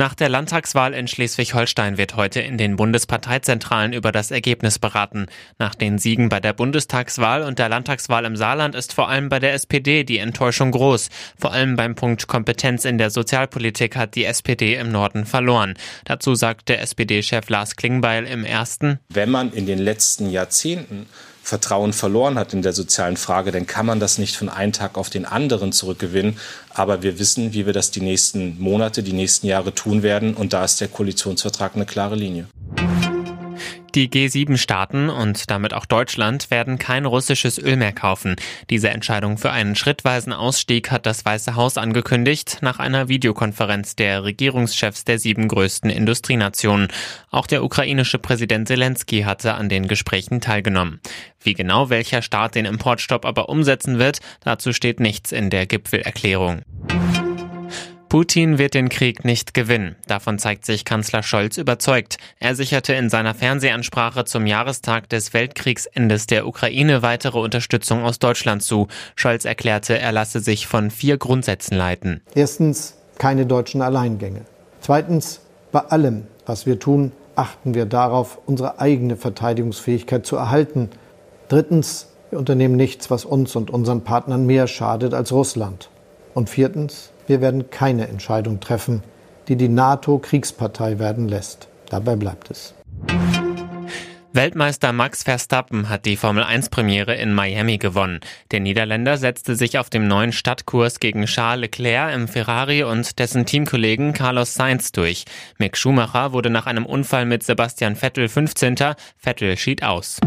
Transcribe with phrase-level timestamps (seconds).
[0.00, 5.26] Nach der Landtagswahl in Schleswig-Holstein wird heute in den Bundesparteizentralen über das Ergebnis beraten.
[5.58, 9.40] Nach den Siegen bei der Bundestagswahl und der Landtagswahl im Saarland ist vor allem bei
[9.40, 11.10] der SPD die Enttäuschung groß.
[11.38, 15.74] Vor allem beim Punkt Kompetenz in der Sozialpolitik hat die SPD im Norden verloren.
[16.06, 19.00] Dazu sagt der SPD-Chef Lars Klingbeil im ersten.
[19.10, 21.08] Wenn man in den letzten Jahrzehnten
[21.42, 24.96] Vertrauen verloren hat in der sozialen Frage, dann kann man das nicht von einem Tag
[24.96, 26.38] auf den anderen zurückgewinnen.
[26.72, 30.34] Aber wir wissen, wie wir das die nächsten Monate, die nächsten Jahre tun werden.
[30.34, 32.46] Und da ist der Koalitionsvertrag eine klare Linie.
[33.94, 38.36] Die G7-Staaten und damit auch Deutschland werden kein russisches Öl mehr kaufen.
[38.70, 44.22] Diese Entscheidung für einen schrittweisen Ausstieg hat das Weiße Haus angekündigt nach einer Videokonferenz der
[44.22, 46.88] Regierungschefs der sieben größten Industrienationen.
[47.30, 51.00] Auch der ukrainische Präsident Zelensky hatte an den Gesprächen teilgenommen.
[51.42, 56.62] Wie genau welcher Staat den Importstopp aber umsetzen wird, dazu steht nichts in der Gipfelerklärung.
[58.10, 59.94] Putin wird den Krieg nicht gewinnen.
[60.08, 62.16] Davon zeigt sich Kanzler Scholz überzeugt.
[62.40, 68.64] Er sicherte in seiner Fernsehansprache zum Jahrestag des Weltkriegsendes der Ukraine weitere Unterstützung aus Deutschland
[68.64, 68.88] zu.
[69.14, 72.20] Scholz erklärte, er lasse sich von vier Grundsätzen leiten.
[72.34, 74.40] Erstens, keine deutschen Alleingänge.
[74.80, 80.90] Zweitens, bei allem, was wir tun, achten wir darauf, unsere eigene Verteidigungsfähigkeit zu erhalten.
[81.48, 85.90] Drittens, wir unternehmen nichts, was uns und unseren Partnern mehr schadet als Russland.
[86.34, 89.02] Und viertens, wir werden keine Entscheidung treffen,
[89.48, 91.68] die die NATO Kriegspartei werden lässt.
[91.88, 92.74] Dabei bleibt es.
[94.32, 98.20] Weltmeister Max Verstappen hat die Formel 1 Premiere in Miami gewonnen.
[98.52, 103.44] Der Niederländer setzte sich auf dem neuen Stadtkurs gegen Charles Leclerc im Ferrari und dessen
[103.44, 105.24] Teamkollegen Carlos Sainz durch.
[105.58, 108.76] Mick Schumacher wurde nach einem Unfall mit Sebastian Vettel 15.
[109.16, 110.20] Vettel schied aus.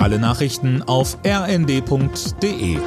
[0.00, 2.78] Alle Nachrichten auf rnd.de